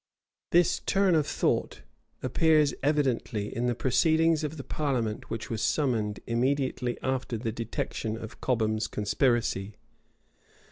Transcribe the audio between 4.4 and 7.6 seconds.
of the parliament which was summoned immediately after the